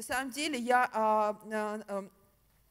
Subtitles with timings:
[0.00, 2.04] на самом деле я а, а,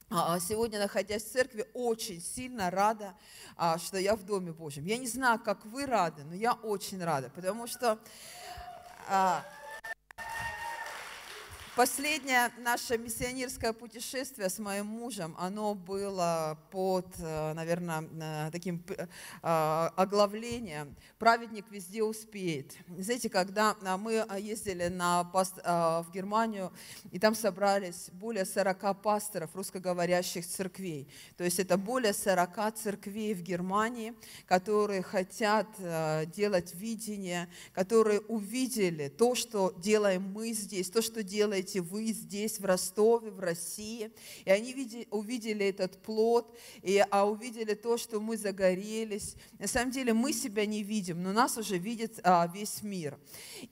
[0.09, 3.13] а, сегодня, находясь в церкви, очень сильно рада,
[3.77, 4.85] что я в Доме Божьем.
[4.85, 7.99] Я не знаю, как вы рады, но я очень рада, потому что
[11.79, 19.07] Последнее наше миссионерское путешествие с моим мужем, оно было под, э, наверное, э, таким э,
[19.95, 22.75] оглавлением «Праведник везде успеет».
[22.97, 26.73] Знаете, когда мы ездили на, в Германию,
[27.11, 31.07] и там собрались более 40 пасторов русскоговорящих церквей.
[31.37, 34.13] То есть это более 40 церквей в Германии,
[34.47, 35.67] которые хотят
[36.35, 42.59] делать видение, которые увидели то, что делаем мы здесь, то, что делаете делаете вы здесь,
[42.59, 44.11] в Ростове, в России.
[44.45, 49.35] И они видели, увидели этот плод, и, а увидели то, что мы загорелись.
[49.59, 53.17] На самом деле мы себя не видим, но нас уже видит а, весь мир.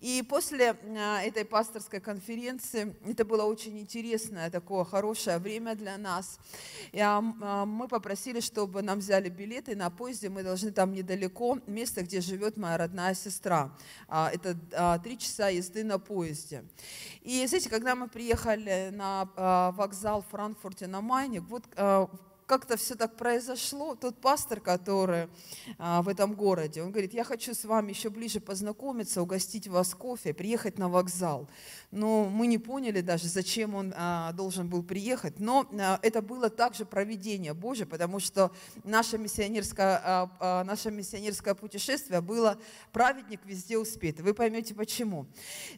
[0.01, 6.39] И после а, этой пасторской конференции, это было очень интересное, такое хорошее время для нас,
[6.91, 11.59] и, а, а, мы попросили, чтобы нам взяли билеты на поезде, мы должны там недалеко,
[11.67, 13.71] место, где живет моя родная сестра.
[14.07, 16.63] А, это а, три часа езды на поезде.
[17.21, 22.09] И, знаете, когда мы приехали на а, вокзал в Франкфурте на Майне, вот а,
[22.47, 23.95] как-то все так произошло.
[23.95, 25.27] Тот пастор, который
[25.77, 29.93] а, в этом городе, он говорит, я хочу с вами еще ближе познакомиться, угостить вас
[29.93, 31.49] кофе, приехать на вокзал.
[31.91, 35.39] Но мы не поняли даже, зачем он а, должен был приехать.
[35.39, 38.51] Но а, это было также проведение Божье, потому что
[38.85, 42.57] наше миссионерское, а, а, наше миссионерское путешествие было
[42.93, 44.21] «Праведник везде успеет».
[44.21, 45.27] Вы поймете, почему.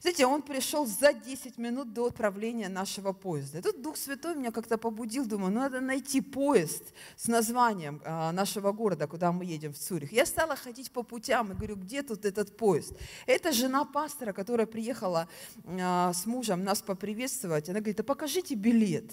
[0.01, 3.57] Знаете, он пришел за 10 минут до отправления нашего поезда.
[3.57, 8.01] И тут Дух Святой меня как-то побудил, думаю, ну надо найти поезд, поезд с названием
[8.05, 10.11] а, нашего города, куда мы едем, в Цюрих.
[10.11, 12.93] Я стала ходить по путям и говорю, где тут этот поезд?
[13.25, 15.27] Это жена пастора, которая приехала
[15.65, 17.69] а, с мужем нас поприветствовать.
[17.69, 19.11] Она говорит, а покажите билет.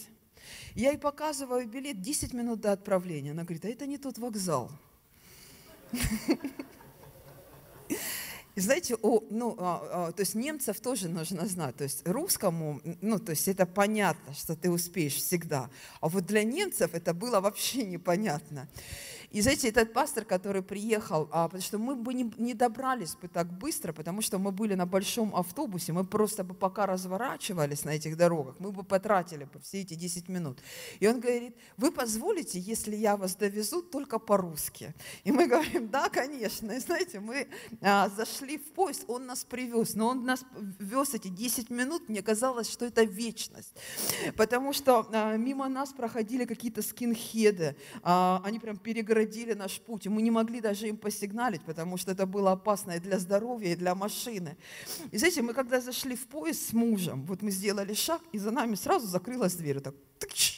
[0.75, 3.33] Я ей показываю билет 10 минут до отправления.
[3.33, 4.71] Она говорит, а это не тот вокзал.
[8.59, 11.77] Знаете, о, ну, а, а, то есть немцев тоже нужно знать.
[11.77, 15.69] То есть русскому, ну, то есть это понятно, что ты успеешь всегда.
[16.01, 18.67] А вот для немцев это было вообще непонятно.
[19.31, 23.29] И знаете, этот пастор, который приехал, а, потому что мы бы не, не добрались бы
[23.29, 27.91] так быстро, потому что мы были на большом автобусе, мы просто бы пока разворачивались на
[27.91, 30.59] этих дорогах, мы бы потратили бы все эти 10 минут.
[31.01, 34.95] И он говорит, вы позволите, если я вас довезу только по-русски?
[35.25, 36.73] И мы говорим, да, конечно.
[36.73, 37.49] И знаете, мы
[37.83, 40.45] а, зашли в поезд, он нас привез, но он нас
[40.79, 43.75] вез эти 10 минут, мне казалось, что это вечность.
[44.37, 50.07] Потому что а, мимо нас проходили какие-то скинхеды, а, они прям перегородили перегородили наш путь,
[50.07, 53.73] и мы не могли даже им посигналить, потому что это было опасно и для здоровья,
[53.73, 54.57] и для машины.
[55.13, 58.51] И знаете, мы когда зашли в поезд с мужем, вот мы сделали шаг, и за
[58.51, 60.56] нами сразу закрылась дверь, так, тыч,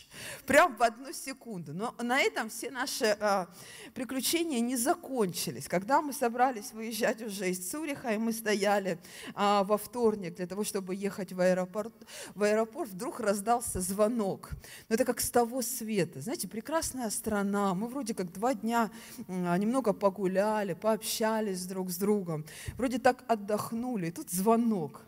[0.49, 1.75] прям в одну секунду.
[1.75, 3.49] Но на этом все наши а,
[3.93, 5.69] приключения не закончились.
[5.69, 8.99] Когда мы собрались выезжать уже из Цюриха, и мы стояли
[9.35, 11.93] а, во вторник для того, чтобы ехать в аэропорт,
[12.35, 14.51] в аэропорт, вдруг раздался звонок.
[14.89, 16.23] Но это как с того света.
[16.23, 17.75] Знаете, прекрасная страна.
[17.75, 18.91] Мы вроде как два дня
[19.29, 22.47] а, немного погуляли, пообщались друг с другом.
[22.79, 24.07] Вроде так отдохнули.
[24.07, 25.03] И тут звонок.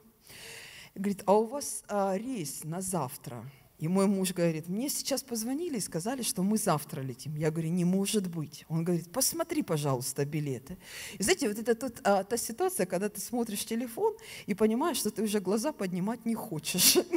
[0.95, 3.43] Говорит, а у вас а, рейс на завтра?
[3.81, 7.35] И мой муж говорит, мне сейчас позвонили и сказали, что мы завтра летим.
[7.35, 8.67] Я говорю, не может быть.
[8.69, 10.77] Он говорит, посмотри, пожалуйста, билеты.
[11.19, 14.15] И знаете, вот это тот, а, та ситуация, когда ты смотришь телефон
[14.45, 16.99] и понимаешь, что ты уже глаза поднимать не хочешь.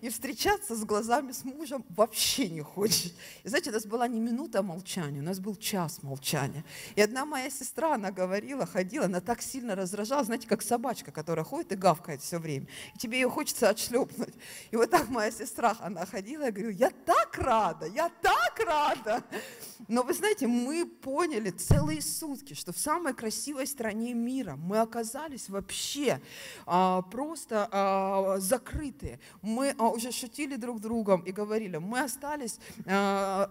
[0.00, 3.12] И встречаться с глазами с мужем вообще не хочешь.
[3.42, 6.64] И знаете, у нас была не минута молчания, у нас был час молчания.
[6.94, 11.44] И одна моя сестра, она говорила, ходила, она так сильно раздражала, знаете, как собачка, которая
[11.44, 12.66] ходит и гавкает все время.
[12.94, 14.34] И тебе ее хочется отшлепнуть.
[14.70, 15.78] И вот так моя сестра страх.
[15.80, 19.24] Она ходила, я говорю, я так рада, я так рада.
[19.88, 25.48] Но вы знаете, мы поняли целые сутки, что в самой красивой стране мира мы оказались
[25.48, 26.20] вообще
[26.66, 29.18] а, просто а, закрытые.
[29.42, 33.50] Мы а, уже шутили друг другом и говорили, мы остались а,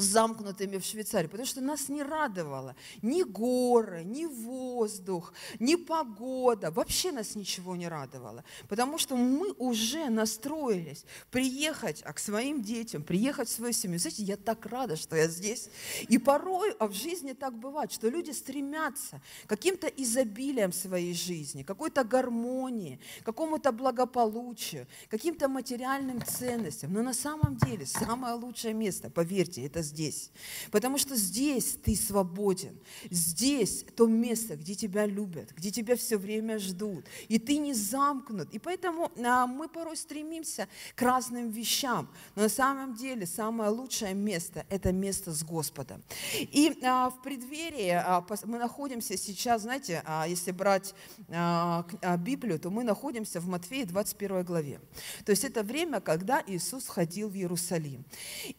[0.00, 7.12] замкнутыми в Швейцарии, потому что нас не радовало ни горы, ни воздух, ни погода, вообще
[7.12, 13.48] нас ничего не радовало, потому что мы уже настроились приехать а к своим детям, приехать
[13.48, 13.98] в свою семью.
[13.98, 15.68] Знаете, я так рада, что я здесь.
[16.08, 22.04] И порой а в жизни так бывает, что люди стремятся каким-то изобилиям своей жизни, какой-то
[22.04, 26.92] гармонии, какому-то благополучию, каким-то материальным ценностям.
[26.92, 30.30] Но на самом деле самое лучшее место, поверьте, это это здесь.
[30.70, 32.78] Потому что здесь ты свободен.
[33.10, 37.04] Здесь то место, где тебя любят, где тебя все время ждут.
[37.28, 38.48] И ты не замкнут.
[38.54, 42.08] И поэтому а, мы порой стремимся к разным вещам.
[42.36, 46.02] Но на самом деле самое лучшее место– это место с Господом.
[46.34, 50.94] И а, в преддверии а, мы находимся сейчас, знаете, а, если брать
[51.28, 54.80] а, а, Библию, то мы находимся в Матфея 21 главе.
[55.24, 58.04] То есть это время, когда Иисус ходил в Иерусалим.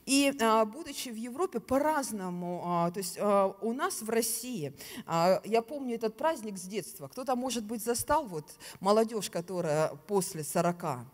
[0.05, 4.73] И а, будучи в Европе, по-разному, а, то есть а, у нас в России,
[5.07, 11.05] я помню этот праздник с детства, кто-то, может быть, застал вот молодежь, которая после 40,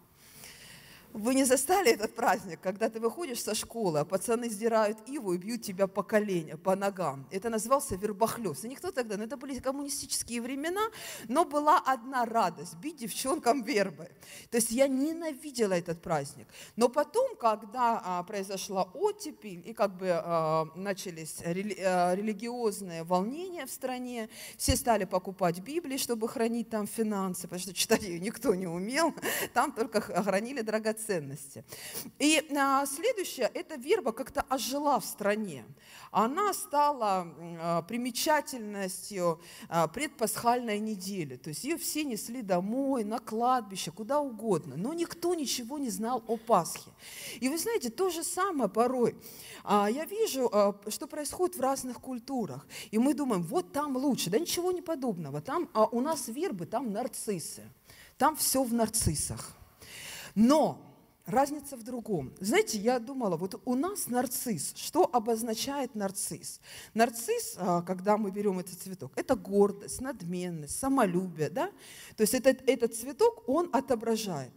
[1.13, 5.37] вы не застали этот праздник, когда ты выходишь со школы, а пацаны сдирают иву и
[5.37, 7.27] бьют тебя по коленям, по ногам.
[7.31, 8.65] Это назывался вербохлёст.
[8.65, 10.81] И никто тогда, ну это были коммунистические времена,
[11.27, 14.09] но была одна радость– бить девчонкам вербы.
[14.51, 16.47] То есть я ненавидела этот праздник.
[16.75, 23.71] Но потом, когда а, произошла оттепель и как бы а, начались а, религиозные волнения в
[23.71, 28.67] стране, все стали покупать Библии, чтобы хранить там финансы, потому что читать ее никто не
[28.67, 29.13] умел,
[29.53, 31.63] там только хранили драгоценности ценности.
[32.19, 35.65] И а, следующее, эта верба как-то ожила в стране.
[36.11, 41.35] Она стала а, примечательностью а, предпасхальной недели.
[41.37, 44.75] То есть ее все несли домой, на кладбище, куда угодно.
[44.77, 46.91] Но никто ничего не знал о Пасхе.
[47.39, 49.15] И вы знаете, то же самое порой.
[49.63, 52.65] А, я вижу, а, что происходит в разных культурах.
[52.91, 54.29] И мы думаем, вот там лучше.
[54.29, 55.41] Да ничего не подобного.
[55.41, 57.63] Там а, у нас вербы, там нарциссы.
[58.17, 59.53] Там все в нарциссах.
[60.35, 60.88] Но
[61.29, 62.33] Разница в другом.
[62.39, 64.73] Знаете, я думала, вот у нас нарцисс.
[64.75, 66.59] Что обозначает нарцисс?
[66.95, 71.51] Нарцисс, а, когда мы берем этот цветок, это гордость, надменность, самолюбие.
[71.51, 71.69] Да?
[72.17, 74.51] То есть этот, этот цветок, он отображает.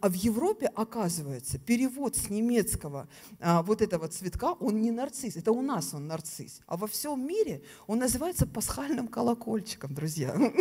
[0.00, 3.08] А в Европе, оказывается, перевод с немецкого
[3.40, 5.34] а, вот этого цветка, он не нарцисс.
[5.34, 6.60] Это у нас он нарцисс.
[6.68, 10.36] А во всем мире он называется пасхальным колокольчиком, друзья.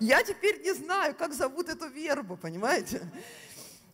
[0.00, 3.02] Я теперь не знаю, как зовут эту вербу, понимаете?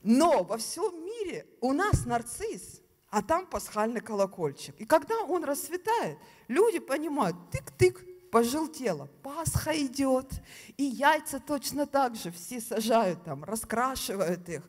[0.03, 2.81] Но во всем мире у нас нарцисс,
[3.11, 4.75] а там пасхальный колокольчик.
[4.79, 10.31] И когда он расцветает, люди понимают, тык-тык, пожелтело, Пасха идет,
[10.77, 14.63] и яйца точно так же все сажают там, раскрашивают их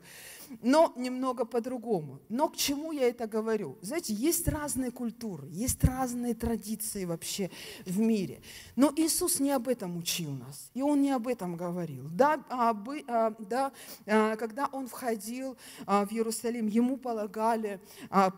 [0.61, 2.19] но немного по-другому.
[2.29, 3.77] Но к чему я это говорю?
[3.81, 7.49] Знаете, есть разные культуры, есть разные традиции вообще
[7.85, 8.41] в мире.
[8.75, 12.09] Но Иисус не об этом учил нас, и Он не об этом говорил.
[12.11, 12.75] Да, а,
[13.07, 13.71] а, да
[14.05, 17.79] а, когда Он входил в Иерусалим, Ему полагали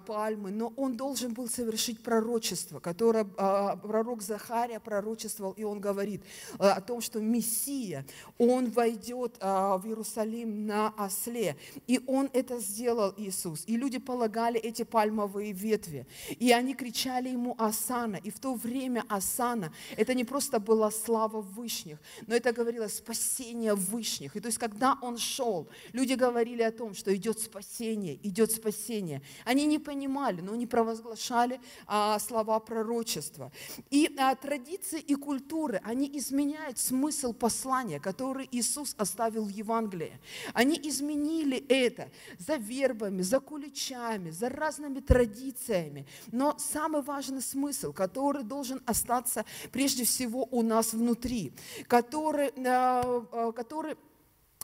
[0.06, 6.24] пальмы, но Он должен был совершить пророчество, которое пророк Захария пророчествовал, и он говорит
[6.58, 8.06] о том, что Мессия,
[8.38, 13.64] Он войдет в Иерусалим на осле, и он это сделал, Иисус.
[13.68, 16.06] И люди полагали эти пальмовые ветви.
[16.40, 18.18] И они кричали ему «Асана».
[18.18, 23.76] И в то время «Асана»– это не просто была слава Вышних, но это говорило спасение
[23.76, 24.36] Вышних.
[24.36, 29.22] И то есть, когда он шел, люди говорили о том, что идет спасение, идет спасение.
[29.46, 33.52] Они не понимали, но они провозглашали а, слова пророчества.
[33.90, 40.20] И а, традиции и культуры, они изменяют смысл послания, который Иисус оставил в Евангелии.
[40.54, 42.10] Они изменили это это,
[42.40, 46.08] за вербами, за куличами, за разными традициями.
[46.32, 51.54] Но самый важный смысл, который должен остаться прежде всего у нас внутри,
[51.88, 53.96] который, э, э, который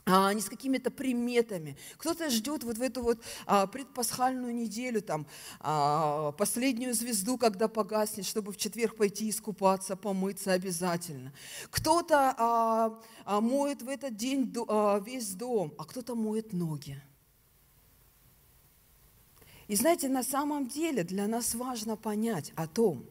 [0.08, 1.76] а, не с какими-то приметами.
[1.98, 5.26] Кто-то ждет вот в эту вот а, предпасхальную неделю, там,
[5.60, 11.32] а, последнюю звезду, когда погаснет, чтобы в четверг пойти искупаться, помыться обязательно.
[11.70, 17.00] Кто-то а, а, моет в этот день а, весь дом, а кто-то моет ноги.
[19.68, 23.04] И знаете, на самом деле для нас важно понять о том,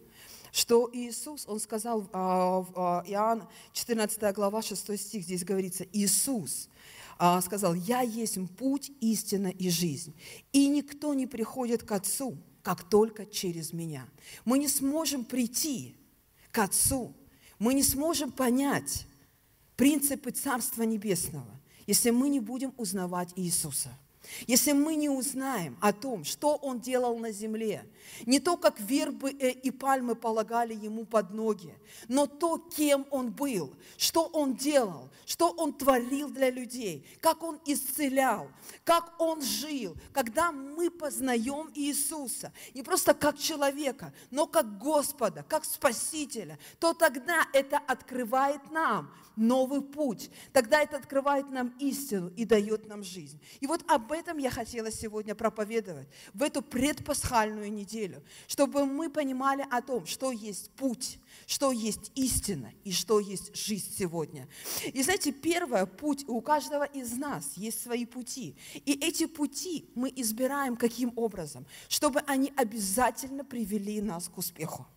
[0.52, 6.68] что Иисус, Он сказал, а, а, Иоанн 14 глава 6 стих, здесь говорится, Иисус
[7.20, 10.16] а, сказал, «Я есть путь, истина и жизнь,
[10.52, 14.08] и никто не приходит к Отцу, как только через Меня».
[14.44, 15.96] Мы не сможем прийти
[16.52, 17.14] к Отцу,
[17.60, 19.06] мы не сможем понять
[19.76, 23.96] принципы Царства Небесного, если мы не будем узнавать Иисуса–
[24.46, 27.86] если мы не узнаем о том, что Он делал на земле,
[28.26, 31.74] не то, как вербы э, и пальмы полагали Ему под ноги,
[32.08, 37.60] но то, кем Он был, что Он делал, что Он творил для людей, как Он
[37.66, 38.50] исцелял,
[38.84, 45.66] как Он жил, когда мы познаем Иисуса, не просто как человека, но как Господа, как
[45.66, 52.88] Спасителя, то тогда это открывает нам новый путь, тогда это открывает нам истину и дает
[52.88, 53.40] нам жизнь.
[53.60, 59.66] И вот об этом я хотела сегодня проповедовать, в эту предпасхальную неделю, чтобы мы понимали
[59.70, 64.48] о том, что есть путь, что есть истина и что есть жизнь сегодня.
[64.86, 68.58] И знаете, первое, путь у каждого из нас есть свои пути.
[68.74, 71.66] И эти пути мы избираем каким образом?
[71.88, 74.88] Чтобы они обязательно привели нас к успеху.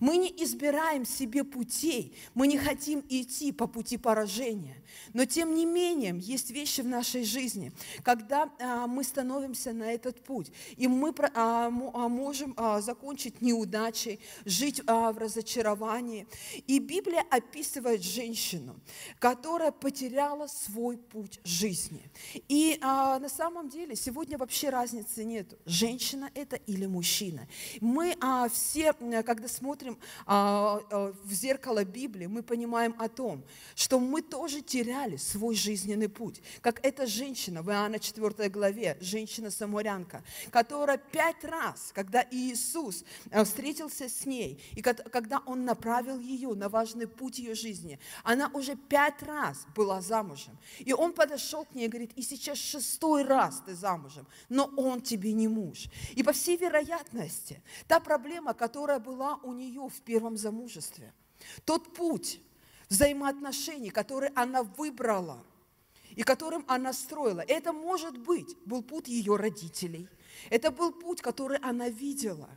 [0.00, 4.82] Мы не избираем себе путей, мы не хотим идти по пути поражения.
[5.12, 10.22] Но тем не менее, есть вещи в нашей жизни, когда а, мы становимся на этот
[10.22, 16.26] путь, и мы а, а, можем а, закончить неудачей, жить а, в разочаровании.
[16.66, 18.76] И Библия описывает женщину,
[19.18, 22.10] которая потеряла свой путь жизни.
[22.48, 27.46] И а, на самом деле сегодня вообще разницы нет, женщина это или мужчина.
[27.80, 33.42] Мы а, все, когда смотрим смотрим а, а, в зеркало Библии, мы понимаем о том,
[33.74, 36.40] что мы тоже теряли свой жизненный путь.
[36.60, 44.08] Как эта женщина в Иоанна 4 главе, женщина-самурянка, которая пять раз, когда Иисус а, встретился
[44.08, 49.20] с ней, и когда Он направил ее на важный путь ее жизни, она уже пять
[49.24, 50.56] раз была замужем.
[50.78, 55.00] И Он подошел к ней и говорит, и сейчас шестой раз ты замужем, но Он
[55.00, 55.88] тебе не муж.
[56.14, 61.12] И по всей вероятности, та проблема, которая была у нее в первом замужестве.
[61.64, 62.40] Тот путь
[62.88, 65.42] взаимоотношений, который она выбрала
[66.14, 70.08] и которым она строила, это, может быть, был путь ее родителей.
[70.50, 72.48] Это был путь, который она видела.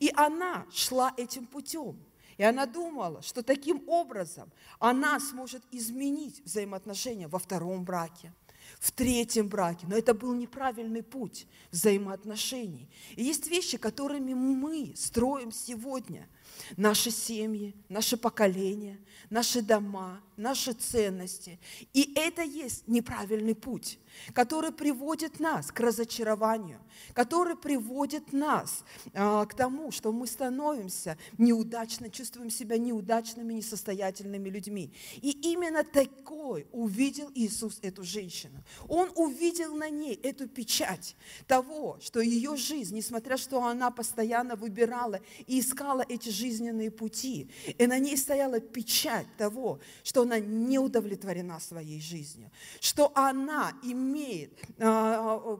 [0.00, 1.98] И она шла этим путем.
[2.36, 8.32] И она думала, что таким образом она сможет изменить взаимоотношения во втором браке,
[8.78, 9.86] в третьем браке.
[9.88, 12.88] Но это был неправильный путь взаимоотношений.
[13.16, 16.28] И есть вещи, которыми мы строим сегодня–
[16.76, 18.98] наши семьи, наше поколение,
[19.30, 21.58] наши дома, наши ценности.
[21.92, 23.98] И это есть неправильный путь
[24.32, 26.80] который приводит нас к разочарованию,
[27.12, 34.92] который приводит нас а, к тому, что мы становимся неудачно, чувствуем себя неудачными, несостоятельными людьми.
[35.16, 38.62] И именно такой увидел Иисус эту женщину.
[38.88, 45.20] Он увидел на ней эту печать того, что ее жизнь, несмотря что она постоянно выбирала
[45.46, 51.60] и искала эти жизненные пути, и на ней стояла печать того, что она не удовлетворена
[51.60, 55.58] своей жизнью, что она имеет а, а,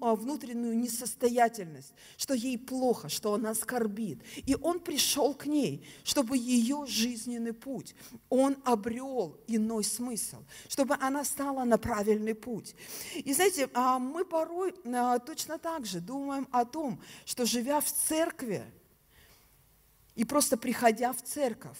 [0.00, 4.18] а, внутреннюю несостоятельность, что ей плохо, что она скорбит.
[4.46, 7.94] И он пришел к ней, чтобы ее жизненный путь,
[8.28, 12.74] он обрел иной смысл, чтобы она стала на правильный путь.
[13.14, 13.68] И знаете,
[14.00, 14.74] мы порой
[15.26, 18.64] точно так же думаем о том, что живя в церкви
[20.16, 21.78] и просто приходя в церковь,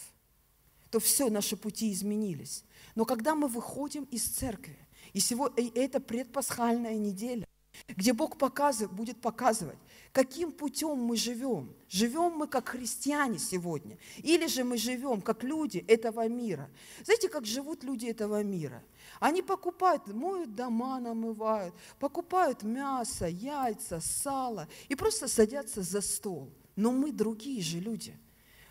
[0.91, 2.65] то все, наши пути изменились.
[2.95, 4.79] Но когда мы выходим из церкви,
[5.13, 7.47] и, сегодня, это предпасхальная неделя,
[7.89, 9.79] где Бог показывает, будет показывать,
[10.13, 11.75] каким путем мы живем.
[11.89, 16.71] Живем мы как христиане сегодня, или же мы живем как люди этого мира.
[17.05, 18.83] Знаете, как живут люди этого мира?
[19.21, 26.51] Они покупают, моют дома, намывают, покупают мясо, яйца, сало и просто садятся за стол.
[26.77, 28.19] Но мы другие же люди.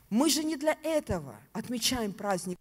[0.09, 2.57] Мы же не для этого отмечаем праздник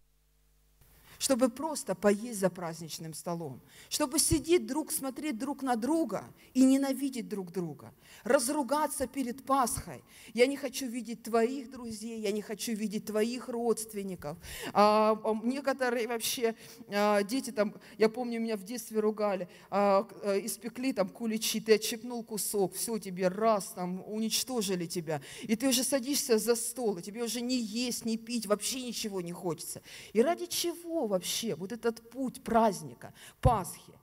[1.25, 7.31] чтобы просто поесть за праздничным столом, чтобы сидеть друг, смотреть друг на друга и ненавидеть
[7.31, 10.05] друг друга, разругаться перед Пасхой.
[10.35, 14.37] Я не хочу видеть твоих друзей, я не хочу видеть твоих родственников.
[14.75, 16.55] А, а, некоторые вообще
[16.89, 21.77] а, дети там, я помню, меня в детстве ругали, а, а, испекли там куличи, ты
[21.77, 25.23] отщепнул кусок, все, тебе раз, там, уничтожили тебя.
[25.45, 29.23] И ты уже садишься за стол, и тебе уже не есть, не пить, вообще ничего
[29.23, 29.81] не хочется.
[30.13, 33.95] И ради чего вообще вот этот путь праздника, Пасхи.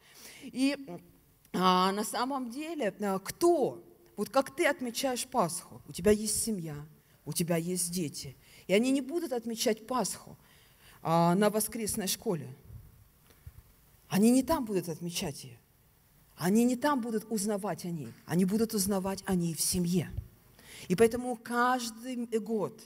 [0.44, 0.78] И
[1.54, 3.84] а, на самом деле, а, кто,
[4.16, 6.76] вот как ты отмечаешь Пасху, у тебя есть семья,
[7.26, 8.36] у тебя есть дети,
[8.68, 10.38] и они не будут отмечать Пасху
[11.04, 12.48] а, на воскресной школе.
[14.08, 15.58] Они не там будут отмечать ее.
[16.38, 20.10] Они не там будут узнавать о ней, они будут узнавать о ней в семье.
[20.88, 22.82] И поэтому каждый год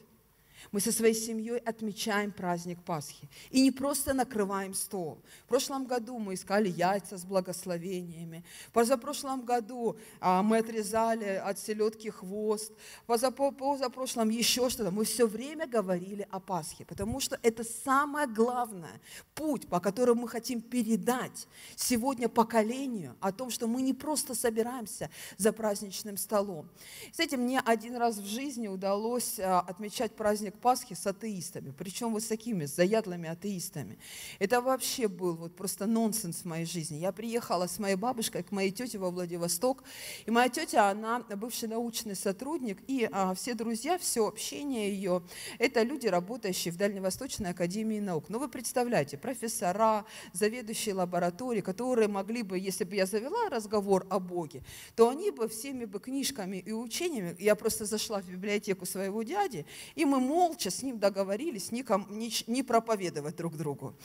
[0.71, 3.29] мы со своей семьей отмечаем праздник Пасхи.
[3.49, 5.21] И не просто накрываем стол.
[5.45, 8.43] В прошлом году мы искали яйца с благословениями.
[8.67, 12.71] В позапрошлом году а, мы отрезали от селедки хвост.
[13.05, 14.91] Позапрошлом еще что-то.
[14.91, 19.01] Мы все время говорили о Пасхе, потому что это самое главное
[19.33, 25.09] путь, по которому мы хотим передать сегодня поколению о том, что мы не просто собираемся
[25.37, 26.69] за праздничным столом.
[27.13, 32.11] Знаете, мне один раз в жизни удалось а, отмечать праздник праздник Пасхи с атеистами, причем
[32.11, 33.97] вот с такими заядлыми атеистами.
[34.39, 36.97] Это вообще был вот просто нонсенс в моей жизни.
[36.97, 39.83] Я приехала с моей бабушкой к моей тете во Владивосток,
[40.27, 45.21] и моя тетя, она бывший научный сотрудник, и а, все друзья, все общение ее,
[45.59, 48.25] это люди, работающие в Дальневосточной академии наук.
[48.29, 54.19] Ну, вы представляете, профессора, заведующие лаборатории, которые могли бы, если бы я завела разговор о
[54.19, 54.63] Боге,
[54.95, 59.65] то они бы всеми бы книжками и учениями, я просто зашла в библиотеку своего дяди,
[59.95, 63.95] и мы молча с ним договорились никому, не, не проповедовать друг другу.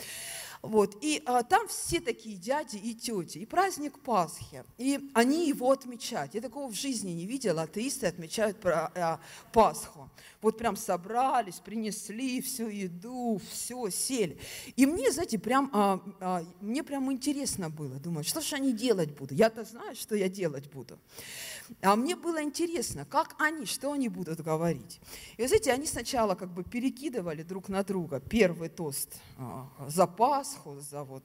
[0.62, 0.96] Вот.
[1.00, 6.34] И а, там все такие дяди и тети, и праздник Пасхи, и они его отмечают.
[6.34, 9.20] Я такого в жизни не видела, атеисты отмечают про, а,
[9.52, 10.10] Пасху.
[10.42, 14.38] Вот прям собрались, принесли всю еду, все, сели.
[14.76, 19.16] И мне, знаете, прям, а, а, мне прям интересно было, думаю, что же они делать
[19.16, 19.38] будут?
[19.38, 20.98] Я-то знаю, что я делать буду.
[21.82, 25.00] А мне было интересно, как они, что они будут говорить.
[25.36, 30.78] И, знаете, они сначала как бы перекидывали друг на друга первый тост а, за Пасху,
[30.80, 31.24] за вот,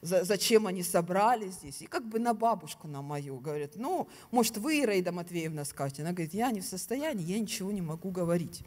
[0.00, 1.82] за, зачем они собрались здесь.
[1.82, 6.02] И как бы на бабушку, на мою, говорят, ну, может, вы, Ираида Матвеевна, скажете.
[6.02, 8.62] Она говорит, я не в состоянии, я ничего не могу говорить.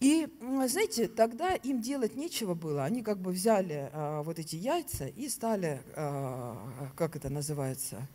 [0.00, 0.28] И,
[0.66, 2.84] знаете, тогда им делать нечего было.
[2.84, 6.56] Они как бы взяли а, вот эти яйца и стали, а,
[6.96, 8.06] как это называется,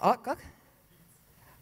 [0.00, 0.38] а как?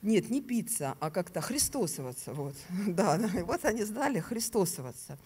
[0.04, 2.34] Нет, не пицца, а как-то христосоваться.
[2.34, 2.54] Вот.
[2.87, 5.18] Да, и вот они знали христосоваться.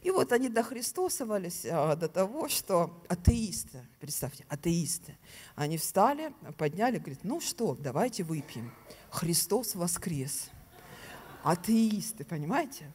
[0.00, 5.18] И вот они дохристосовались а, до того, что атеисты, представьте, атеисты,
[5.54, 8.72] они встали, подняли, говорят, ну что, давайте выпьем.
[9.10, 10.48] Христос воскрес.
[11.42, 12.90] Атеисты, понимаете?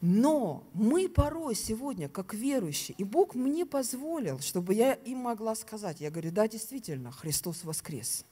[0.00, 6.00] Но мы порой сегодня, как верующие, и Бог мне позволил, чтобы я им могла сказать,
[6.00, 8.24] я говорю, да, действительно, Христос воскрес.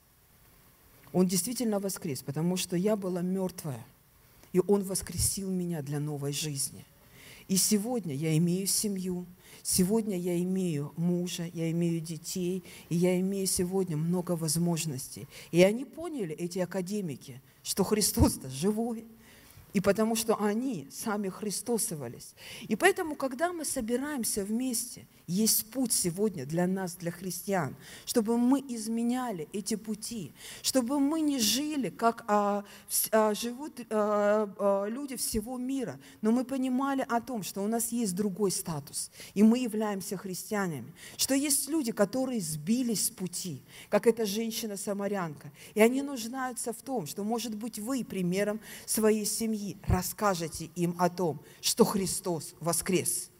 [1.13, 3.85] Он действительно воскрес, потому что я была мертвая,
[4.53, 6.85] и Он воскресил меня для новой жизни.
[7.49, 9.25] И сегодня я имею семью,
[9.63, 15.27] сегодня я имею мужа, я имею детей, и я имею сегодня много возможностей.
[15.51, 19.07] И они поняли, эти академики, что Христос-то живой,
[19.73, 22.35] и потому что они сами христосовались.
[22.63, 28.65] И поэтому, когда мы собираемся вместе– есть путь сегодня для нас, для христиан, чтобы мы
[28.67, 30.33] изменяли эти пути,
[30.63, 32.65] чтобы мы не жили, как а,
[33.13, 37.93] а, живут а, а, люди всего мира, но мы понимали о том, что у нас
[37.93, 44.07] есть другой статус, и мы являемся христианами, что есть люди, которые сбились с пути, как
[44.07, 50.67] эта женщина-самарянка, и они нуждаются в том, что, может быть, вы примером своей семьи расскажете
[50.75, 53.31] им о том, что Христос воскрес–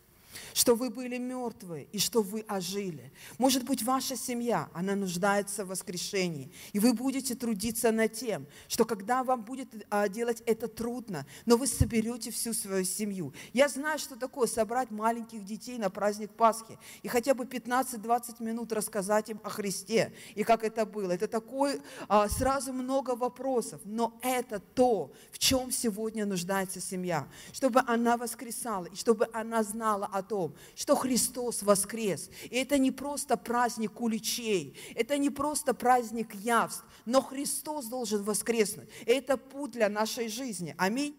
[0.55, 3.13] что вы были мертвы и что вы ожили.
[3.39, 8.85] Может быть, ваша семья, она нуждается в воскрешении, и вы будете трудиться над тем, что
[8.85, 13.33] когда вам будет а, делать это трудно, но вы соберете всю свою семью.
[13.53, 18.73] Я знаю, что такое собрать маленьких детей на праздник Пасхи и хотя бы 15-20 минут
[18.73, 21.13] рассказать им о Христе и как это было.
[21.13, 27.83] Это такое, а, сразу много вопросов, но это то, в чем сегодня нуждается семья, чтобы
[27.87, 32.31] она воскресала и чтобы она знала о том, что Христос воскрес.
[32.51, 38.89] И это не просто праздник куличей, это не просто праздник явств, но Христос должен воскреснуть.
[39.07, 40.75] И это путь для нашей жизни.
[40.79, 41.17] Аминь.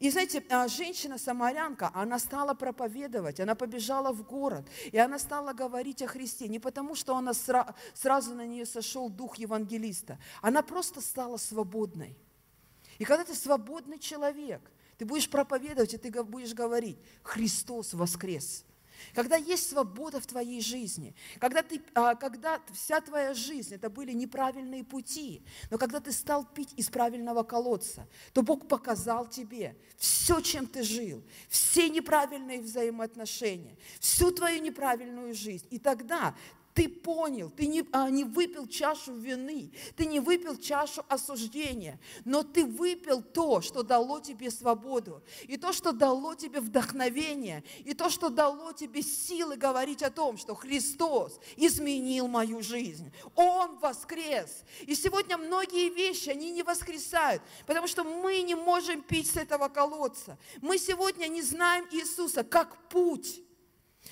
[0.00, 6.02] И знаете, а, женщина-самарянка, она стала проповедовать, она побежала в город, и она стала говорить
[6.02, 6.48] о Христе.
[6.48, 12.16] Не потому, что она сра- сразу на нее сошел дух евангелиста, она просто стала свободной.
[12.98, 14.60] И когда ты свободный человек,
[14.98, 18.64] ты будешь проповедовать, и ты будешь говорить, Христос воскрес.
[19.12, 24.12] Когда есть свобода в твоей жизни, когда, ты, а, когда вся твоя жизнь, это были
[24.12, 30.40] неправильные пути, но когда ты стал пить из правильного колодца, то Бог показал тебе все,
[30.40, 35.66] чем ты жил, все неправильные взаимоотношения, всю твою неправильную жизнь.
[35.70, 36.34] И тогда
[36.74, 42.42] ты понял, ты не, а, не выпил чашу вины, ты не выпил чашу осуждения, но
[42.42, 48.10] ты выпил то, что дало тебе свободу, и то, что дало тебе вдохновение, и то,
[48.10, 53.12] что дало тебе силы говорить о том, что Христос изменил мою жизнь.
[53.36, 54.64] Он воскрес.
[54.82, 59.68] И сегодня многие вещи, они не воскресают, потому что мы не можем пить с этого
[59.68, 60.36] колодца.
[60.60, 63.42] Мы сегодня не знаем Иисуса как путь,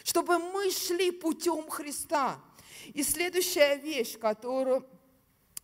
[0.05, 2.40] чтобы мы шли путем Христа.
[2.95, 4.87] И следующая вещь, которую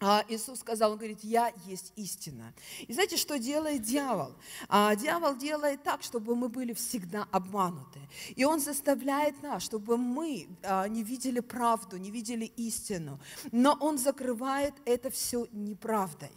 [0.00, 2.54] а, Иисус сказал, он говорит, я есть истина.
[2.86, 4.32] И знаете, что делает дьявол?
[4.68, 7.98] А, дьявол делает так, чтобы мы были всегда обмануты.
[8.36, 13.18] И он заставляет нас, чтобы мы а, не видели правду, не видели истину.
[13.50, 16.30] Но он закрывает это все неправдой.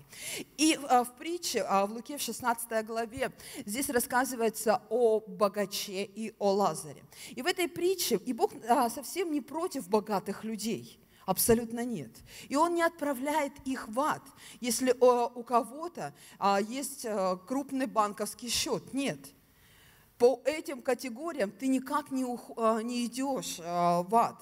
[0.58, 3.32] И в притче, в Луке в 16 главе,
[3.66, 7.04] здесь рассказывается о богаче и о Лазаре.
[7.30, 8.52] И в этой притче, и Бог
[8.94, 12.12] совсем не против богатых людей– Абсолютно нет.
[12.50, 14.24] И он не отправляет их в ад,
[14.60, 18.94] если у кого-то а, есть э, крупный банковский счет.
[18.94, 19.20] Нет.
[20.18, 22.26] По этим категориям ты никак не,
[22.58, 24.42] а, не идешь а, в ад.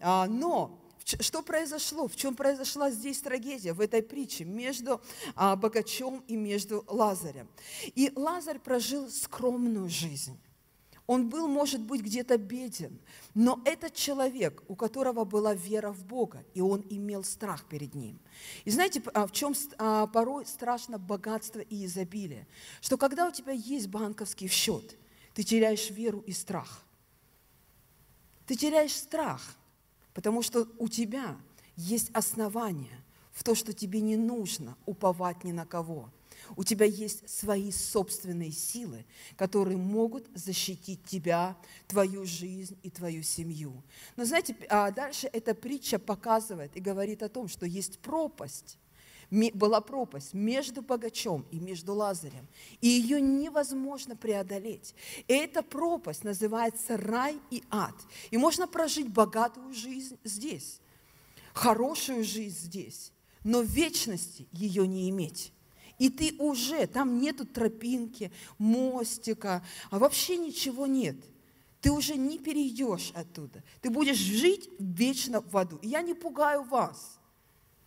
[0.00, 2.06] Но что произошло?
[2.06, 5.00] В чем произошла здесь трагедия, в этой притче, между
[5.34, 7.48] богачом и между Лазарем?
[7.96, 10.38] И Лазарь прожил скромную жизнь.
[11.08, 13.00] Он был, может быть, где-то беден,
[13.34, 18.20] но этот человек, у которого была вера в Бога, и он имел страх перед Ним.
[18.66, 22.46] И знаете, а, в чем а, порой страшно богатство и изобилие?
[22.82, 24.98] Что когда у тебя есть банковский счет,
[25.32, 26.84] ты теряешь веру и страх.
[28.46, 29.56] Ты теряешь страх,
[30.12, 31.38] потому что у тебя
[31.74, 36.10] есть основания в то, что тебе не нужно уповать ни на кого–
[36.56, 39.04] у тебя есть свои собственные силы,
[39.36, 41.56] которые могут защитить тебя,
[41.86, 43.82] твою жизнь и твою семью.
[44.16, 48.78] Но знаете, а дальше эта притча показывает и говорит о том, что есть пропасть
[49.30, 52.46] была пропасть между богачом и между Лазарем,
[52.80, 54.94] и ее невозможно преодолеть.
[55.26, 57.94] И эта пропасть называется рай и ад.
[58.30, 60.80] И можно прожить богатую жизнь здесь,
[61.52, 63.12] хорошую жизнь здесь,
[63.44, 65.52] но вечности ее не иметь.
[65.98, 71.16] И ты уже, там нету тропинки, мостика, а вообще ничего нет.
[71.80, 73.62] Ты уже не перейдешь оттуда.
[73.80, 75.78] Ты будешь жить вечно в аду.
[75.82, 77.18] И я не пугаю вас.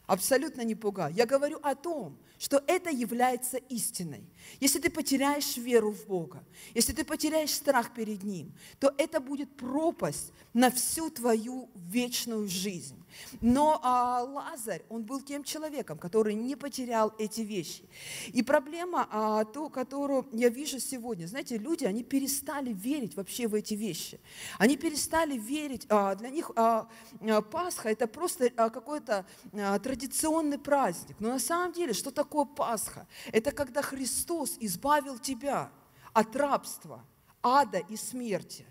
[0.08, 1.14] Абсолютно не пугаю.
[1.14, 4.24] Я говорю о том, что это является истиной.
[4.60, 6.44] Если ты потеряешь веру в Бога,
[6.74, 13.01] если ты потеряешь страх перед Ним, то это будет пропасть на всю твою вечную жизнь.
[13.42, 17.84] Но а, Лазарь, он был тем человеком, который не потерял эти вещи.
[18.28, 23.56] И проблема, а, ту, которую я вижу сегодня, знаете, люди, они перестали верить вообще в
[23.56, 24.20] эти вещи.
[24.58, 26.88] Они перестали верить, а, для них а,
[27.22, 31.18] а, Пасха это просто а, какой-то а, традиционный праздник.
[31.20, 33.08] Но на самом деле, что такое Пасха?
[33.32, 35.72] Это когда Христос избавил тебя
[36.14, 37.06] от рабства,
[37.42, 38.66] ада и смерти.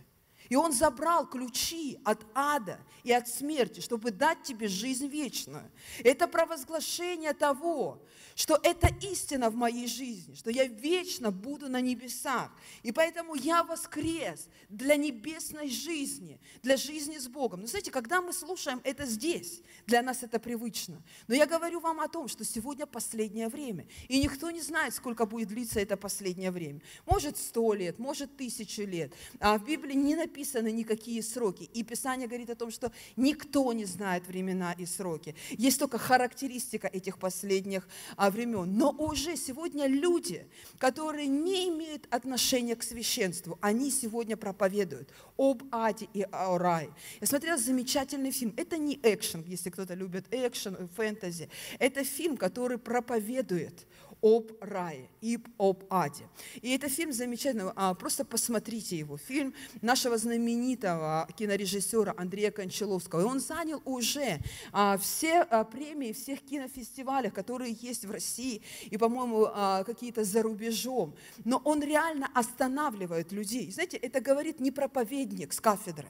[0.50, 5.70] И Он забрал ключи от ада и от смерти, чтобы дать тебе жизнь вечную.
[6.00, 8.02] Это провозглашение того,
[8.34, 12.50] что это истина в моей жизни, что я вечно буду на небесах.
[12.82, 17.60] И поэтому я воскрес для небесной жизни, для жизни с Богом.
[17.60, 21.00] Но знаете, когда мы слушаем это здесь, для нас это привычно.
[21.28, 23.86] Но я говорю вам о том, что сегодня последнее время.
[24.08, 26.80] И никто не знает, сколько будет длиться это последнее время.
[27.06, 29.12] Может сто лет, может тысячу лет.
[29.38, 31.68] А в Библии не написаны никакие сроки.
[31.74, 35.34] И Писание говорит о том, что никто не знает времена и сроки.
[35.50, 38.76] Есть только характеристика этих последних а, времен.
[38.78, 40.46] Но уже сегодня люди,
[40.78, 46.90] которые не имеют отношения к священству, они сегодня проповедуют об аде и о рае.
[47.20, 48.54] Я смотрела замечательный фильм.
[48.56, 51.50] Это не экшен, если кто-то любит экшен, фэнтези.
[51.78, 53.86] Это фильм, который проповедует
[54.22, 56.28] об рае и об аде.
[56.62, 59.16] И это фильм замечательный, а, просто посмотрите его.
[59.16, 63.20] Фильм нашего знаменитого кинорежиссера Андрея Кончаловского.
[63.22, 64.40] И он занял уже
[64.72, 69.48] а, все а, премии всех кинофестивалях, которые есть в России и, по-моему,
[69.84, 71.14] какие-то за рубежом.
[71.44, 73.70] Но он реально останавливает людей.
[73.70, 76.08] Знаете, это говорит не проповедник с кафедры.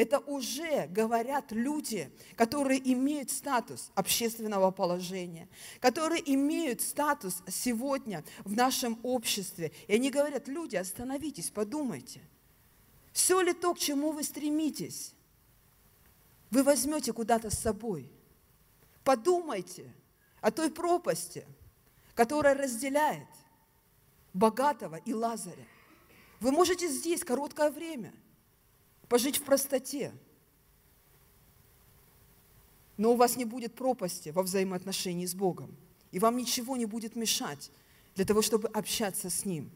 [0.00, 5.46] Это уже говорят люди, которые имеют статус общественного положения,
[5.78, 9.72] которые имеют статус сегодня в нашем обществе.
[9.88, 12.22] И они говорят, люди, остановитесь, подумайте.
[13.12, 15.12] Все ли то, к чему вы стремитесь,
[16.50, 18.10] вы возьмете куда-то с собой?
[19.04, 19.92] Подумайте
[20.40, 21.46] о той пропасти,
[22.14, 23.28] которая разделяет
[24.32, 25.66] богатого и Лазаря.
[26.40, 28.14] Вы можете здесь короткое время–
[29.10, 30.12] пожить в простоте.
[32.96, 35.76] Но у вас не будет пропасти во взаимоотношении с Богом.
[36.12, 37.72] И вам ничего не будет мешать
[38.14, 39.68] для того, чтобы общаться с Ним.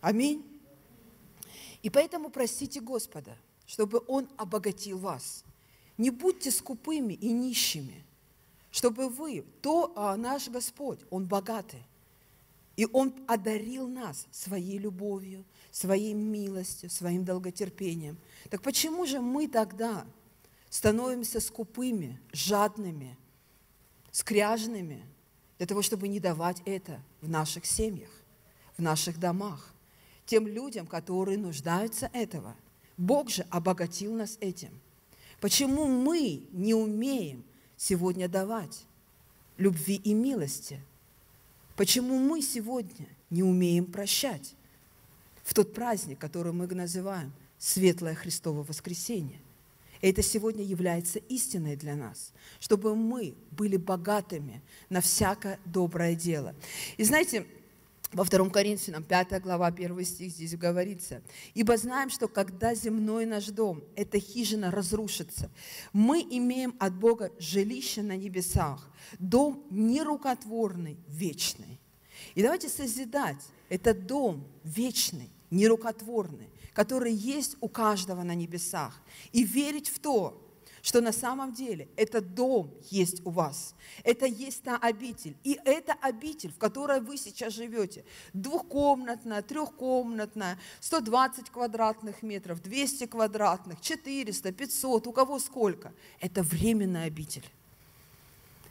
[0.00, 0.44] Аминь.
[1.82, 5.44] И поэтому просите Господа, чтобы Он обогатил вас.
[5.96, 8.04] Не будьте скупыми и нищими,
[8.72, 11.84] чтобы вы, то а, наш Господь, Он богатый,
[12.76, 18.18] и Он одарил нас своей любовью, своей милостью, своим долготерпением.
[18.50, 20.06] Так почему же мы тогда
[20.68, 23.16] становимся скупыми, жадными,
[24.10, 25.02] скряжными,
[25.58, 28.10] для того, чтобы не давать это в наших семьях,
[28.76, 29.72] в наших домах,
[30.26, 32.54] тем людям, которые нуждаются этого.
[32.96, 34.70] Бог же обогатил нас этим.
[35.40, 37.44] Почему мы не умеем
[37.76, 38.84] сегодня давать
[39.56, 40.80] любви и милости?
[41.76, 44.54] Почему мы сегодня не умеем прощать
[45.44, 49.38] в тот праздник, который мы называем Светлое Христово воскресенье?
[50.00, 56.54] Это сегодня является истиной для нас, чтобы мы были богатыми на всякое доброе дело.
[56.96, 57.46] И знаете,
[58.16, 61.20] во 2 Коринфянам 5 глава 1 стих здесь говорится,
[61.52, 65.50] «Ибо знаем, что когда земной наш дом, эта хижина разрушится,
[65.92, 71.78] мы имеем от Бога жилище на небесах, дом нерукотворный, вечный».
[72.34, 78.98] И давайте созидать этот дом вечный, нерукотворный, который есть у каждого на небесах,
[79.32, 80.42] и верить в то,
[80.86, 83.74] что на самом деле этот дом есть у вас.
[84.04, 85.36] Это есть та обитель.
[85.42, 88.04] И это обитель, в которой вы сейчас живете.
[88.34, 95.92] Двухкомнатная, трехкомнатная, 120 квадратных метров, 200 квадратных, 400, 500, у кого сколько.
[96.20, 97.44] Это временная обитель.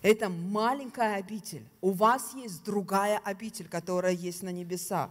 [0.01, 1.65] Это маленькая обитель.
[1.81, 5.09] У вас есть другая обитель, которая есть на небесах.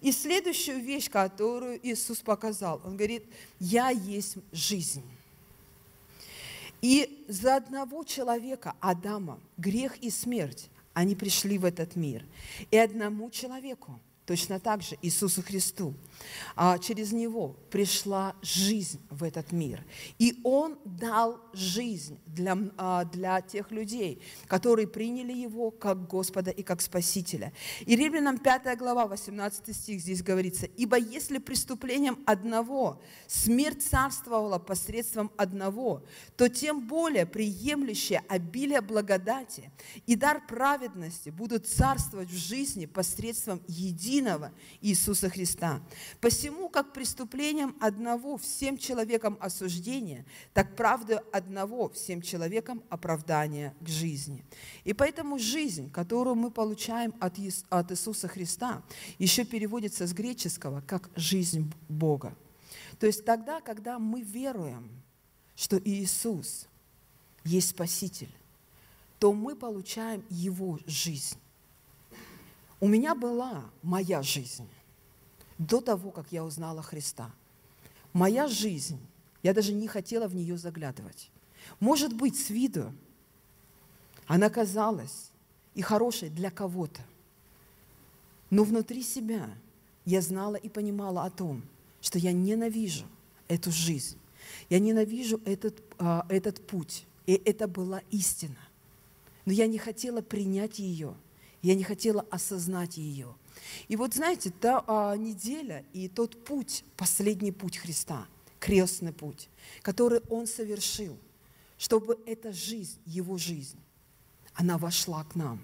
[0.00, 3.24] И следующую вещь, которую Иисус показал, Он говорит,
[3.60, 5.04] я есть жизнь.
[6.80, 12.24] И за одного человека, Адама, грех и смерть, они пришли в этот мир.
[12.70, 15.94] И одному человеку, точно так же Иисусу Христу,
[16.56, 19.84] а через Него пришла жизнь в этот мир.
[20.18, 26.62] И Он дал жизнь для, а, для тех людей, которые приняли Его как Господа и
[26.62, 27.52] как Спасителя.
[27.86, 35.30] И Римлянам 5 глава, 18 стих здесь говорится, «Ибо если преступлением одного смерть царствовала посредством
[35.36, 36.04] одного,
[36.36, 39.70] то тем более приемлющее обилие благодати
[40.06, 45.80] и дар праведности будут царствовать в жизни посредством единого Иисуса Христа».
[46.20, 54.44] Посему, как преступлением одного всем человекам осуждение, так правда одного всем человекам оправдание к жизни.
[54.84, 57.34] И поэтому жизнь, которую мы получаем от,
[57.68, 58.82] от Иисуса Христа,
[59.18, 62.34] еще переводится с греческого как «жизнь Бога».
[62.98, 64.90] То есть тогда, когда мы веруем,
[65.56, 66.66] что Иисус
[67.44, 68.30] есть Спаситель,
[69.18, 71.38] то мы получаем Его жизнь.
[72.80, 74.66] У меня была моя жизнь
[75.60, 77.30] до того, как я узнала Христа.
[78.14, 78.98] Моя жизнь,
[79.42, 81.30] я даже не хотела в нее заглядывать.
[81.78, 82.92] Может быть, с виду
[84.26, 85.30] она казалась
[85.74, 87.02] и хорошей для кого-то.
[88.48, 89.50] Но внутри себя
[90.06, 91.62] я знала и понимала о том,
[92.00, 93.04] что я ненавижу
[93.46, 94.16] эту жизнь.
[94.70, 97.04] Я ненавижу этот, а, этот путь.
[97.26, 98.56] И это была истина.
[99.44, 101.14] Но я не хотела принять ее.
[101.60, 103.34] Я не хотела осознать ее.
[103.88, 108.26] И вот знаете, та а, неделя и тот путь, последний путь Христа,
[108.58, 109.48] крестный путь,
[109.82, 111.16] который Он совершил,
[111.78, 113.78] чтобы эта жизнь, Его жизнь,
[114.54, 115.62] она вошла к нам.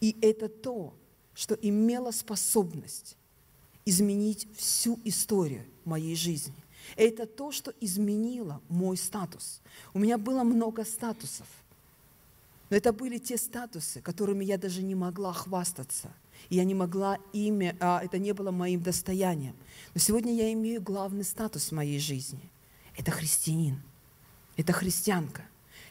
[0.00, 0.94] И это то,
[1.34, 3.16] что имело способность
[3.84, 6.54] изменить всю историю моей жизни.
[6.96, 9.60] Это то, что изменило мой статус.
[9.92, 11.46] У меня было много статусов,
[12.70, 16.12] но это были те статусы, которыми я даже не могла хвастаться–
[16.48, 19.56] и я не могла ими, а, это не было моим достоянием.
[19.94, 22.50] Но сегодня я имею главный статус в моей жизни.
[22.96, 23.82] Это христианин,
[24.56, 25.42] это христианка.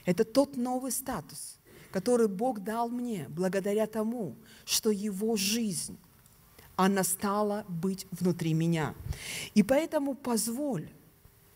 [0.06, 1.58] Это тот новый статус,
[1.92, 5.98] который Бог дал мне благодаря тому, что Его жизнь,
[6.76, 8.94] она стала быть внутри меня.
[9.54, 10.90] И поэтому позволь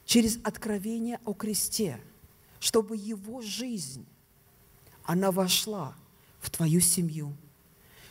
[0.06, 2.00] через откровение о кресте,
[2.60, 4.06] чтобы Его жизнь,
[5.04, 5.96] она вошла
[6.40, 7.36] в твою семью,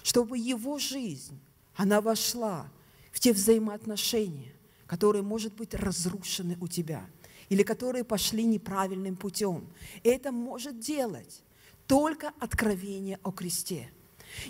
[0.02, 1.38] чтобы его жизнь,
[1.74, 2.68] она вошла
[3.12, 4.52] в те взаимоотношения,
[4.86, 7.08] которые, может быть, разрушены у тебя,
[7.48, 9.68] или которые пошли неправильным путем.
[10.02, 11.42] Это может делать
[11.86, 13.90] только откровение о кресте.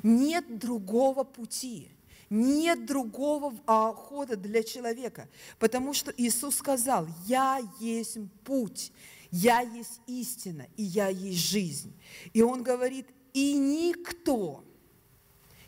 [0.02, 1.88] Нет другого пути,
[2.30, 8.92] нет другого а, хода для человека, потому что Иисус сказал, «Я есть путь,
[9.30, 11.92] я есть истина, и я есть жизнь».
[12.32, 14.64] И Он говорит, «И никто,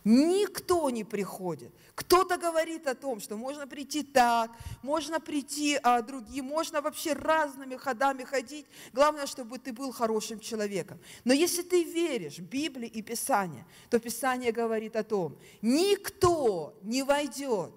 [0.05, 1.73] Никто не приходит.
[1.95, 4.51] Кто-то говорит о том, что можно прийти так,
[4.83, 8.67] можно прийти а, другим, можно вообще разными ходами ходить.
[8.93, 10.99] Главное, чтобы ты был хорошим человеком.
[11.25, 17.03] Но если ты веришь в Библию и Писание, то Писание говорит о том, никто не
[17.03, 17.75] войдет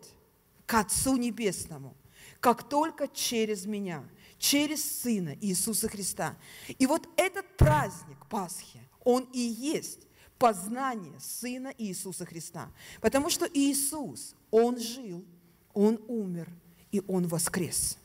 [0.65, 1.97] к Отцу Небесному,
[2.39, 4.05] как только через меня,
[4.37, 6.37] через Сына Иисуса Христа.
[6.79, 12.71] И вот этот праздник Пасхи, Он и есть познание Сына Иисуса Христа.
[13.01, 15.23] Потому что Иисус, Он жил,
[15.73, 16.49] Он умер
[16.91, 17.97] и Он воскрес.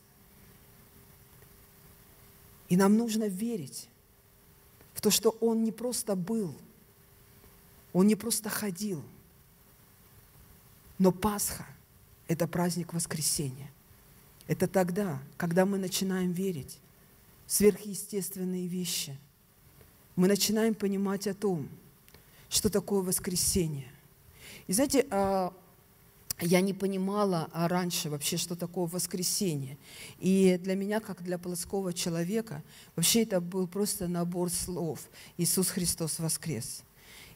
[2.69, 3.89] И нам нужно верить
[4.93, 6.55] в то, что Он не просто был,
[7.93, 9.03] Он не просто ходил,
[10.99, 11.65] но Пасха–
[12.27, 13.71] это праздник воскресения.
[14.47, 16.77] Это тогда, когда мы начинаем верить
[17.47, 19.17] в сверхъестественные вещи.
[20.17, 21.69] Мы начинаем понимать о том,
[22.49, 23.87] что такое воскресение.
[24.67, 25.53] И знаете, а,
[26.41, 29.77] я не понимала а раньше вообще, что такое воскресение.
[30.19, 32.63] И для меня, как для плотского человека,
[32.95, 35.07] вообще это был просто набор слов.
[35.37, 36.83] Иисус Христос воскрес.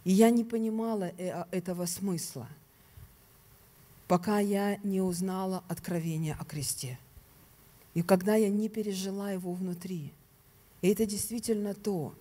[0.03, 2.47] И я не понимала э, а, этого смысла,
[4.07, 6.99] пока я не узнала откровение о кресте.
[7.93, 10.11] И когда я не пережила его внутри.
[10.81, 12.13] И это действительно то,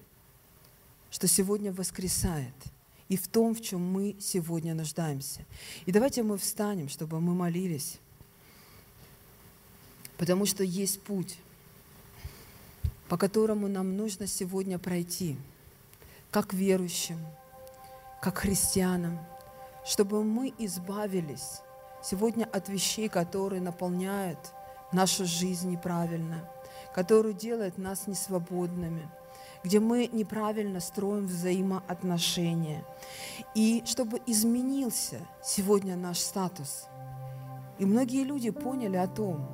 [1.10, 2.54] что сегодня воскресает–
[3.12, 5.44] и в том, в чем мы сегодня нуждаемся.
[5.84, 7.98] И давайте мы встанем, чтобы мы молились,
[10.16, 11.36] потому что есть путь,
[13.10, 15.36] по которому нам нужно сегодня пройти,
[16.30, 17.18] как верующим,
[18.22, 19.18] как христианам,
[19.84, 21.60] чтобы мы избавились
[22.02, 24.38] сегодня от вещей, которые наполняют
[24.90, 26.48] нашу жизнь неправильно,
[26.94, 29.06] которые делают нас несвободными–
[29.64, 32.84] где мы неправильно строим взаимоотношения.
[33.54, 36.88] И чтобы изменился сегодня наш статус.
[37.78, 39.48] И многие люди поняли о том,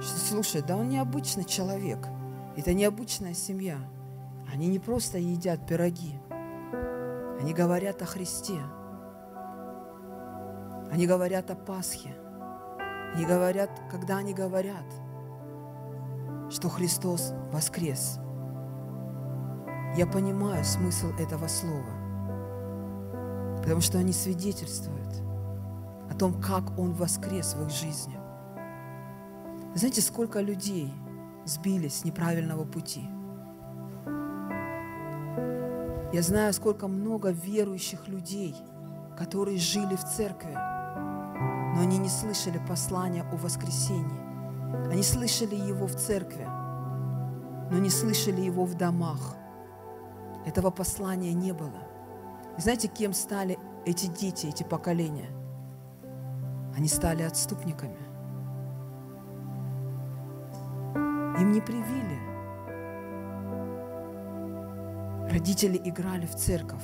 [0.00, 2.08] что, слушай, да он необычный человек,
[2.56, 3.78] это необычная семья.
[4.52, 6.18] Они не просто едят пироги,
[7.40, 8.60] они говорят о Христе,
[10.90, 12.14] они говорят о Пасхе,
[13.14, 14.84] они говорят, когда они говорят,
[16.50, 18.18] что Христос воскрес–
[19.96, 21.84] я понимаю смысл этого слова,
[23.58, 25.22] потому что они свидетельствуют
[26.10, 28.16] о том, как Он воскрес в их жизни.
[29.74, 30.92] Знаете, сколько людей
[31.44, 33.06] сбились с неправильного пути?
[36.12, 38.54] Я знаю, сколько много верующих людей,
[39.16, 44.90] которые жили в церкви, но они не слышали послания о воскресении.
[44.90, 46.46] Они слышали его в церкви,
[47.70, 49.36] но не слышали его в домах.
[50.44, 51.88] Этого послания не было.
[52.58, 55.30] И знаете, кем стали эти дети, эти поколения?
[56.76, 57.98] Они стали отступниками.
[61.40, 62.18] Им не привили.
[65.30, 66.82] Родители играли в церковь.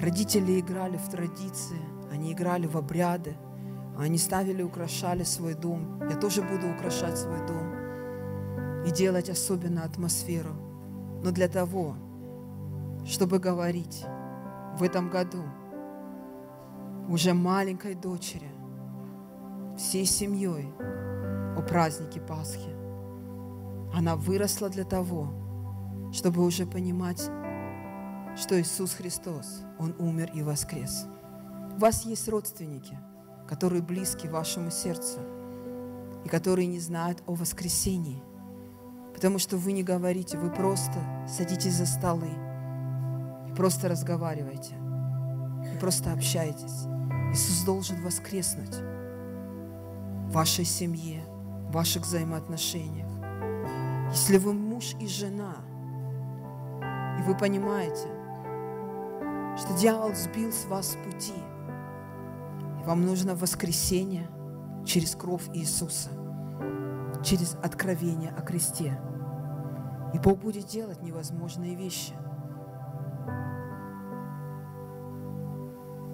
[0.00, 3.36] Родители играли в традиции, они играли в обряды,
[3.98, 6.00] они ставили, украшали свой дом.
[6.08, 10.54] Я тоже буду украшать свой дом и делать особенно атмосферу–
[11.22, 11.96] но для того,
[13.04, 14.04] чтобы говорить
[14.78, 15.42] в этом году
[17.08, 18.48] уже маленькой дочери,
[19.76, 20.72] всей семьей
[21.56, 22.70] о празднике Пасхи.
[23.92, 25.28] Она выросла для того,
[26.12, 27.30] чтобы уже понимать,
[28.36, 31.06] что Иисус Христос, Он умер и воскрес.
[31.76, 32.96] У вас есть родственники,
[33.48, 35.18] которые близки вашему сердцу
[36.24, 38.22] и которые не знают о воскресении–
[39.20, 42.30] Потому что вы не говорите, вы просто садитесь за столы
[43.50, 44.76] и просто разговариваете,
[45.74, 46.86] и просто общаетесь.
[47.30, 48.76] Иисус должен воскреснуть
[50.26, 51.22] в вашей семье,
[51.68, 53.10] в ваших взаимоотношениях.
[54.10, 55.56] Если вы муж и жена,
[57.18, 58.08] и вы понимаете,
[59.58, 61.34] что дьявол сбил с вас пути,
[62.80, 64.30] и вам нужно воскресение
[64.86, 66.08] через кровь Иисуса,
[67.22, 68.98] через откровение о кресте–
[70.12, 72.14] и Бог будет делать невозможные вещи.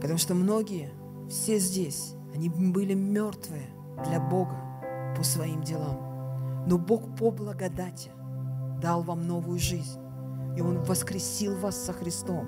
[0.01, 0.91] Потому что многие,
[1.29, 3.69] все здесь, они были мертвые
[4.05, 4.57] для Бога
[5.17, 6.65] по своим делам.
[6.67, 8.11] Но Бог по благодати
[8.81, 9.99] дал вам новую жизнь.
[10.57, 12.47] И Он воскресил вас со Христом,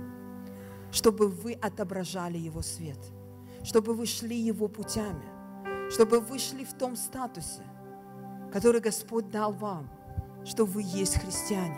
[0.90, 2.98] чтобы вы отображали Его свет,
[3.62, 7.62] чтобы вы шли Его путями, чтобы вы шли в том статусе,
[8.52, 9.90] который Господь дал вам–
[10.48, 11.76] что вы есть христиане.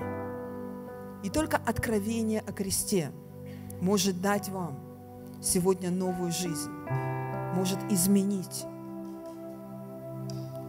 [1.24, 3.11] И только откровение о кресте
[3.80, 4.78] может дать вам
[5.42, 6.70] сегодня новую жизнь,
[7.54, 8.64] может изменить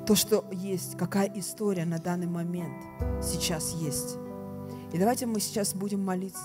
[0.07, 2.75] то, что есть, какая история на данный момент
[3.21, 4.17] сейчас есть.
[4.91, 6.39] И давайте мы сейчас будем молиться.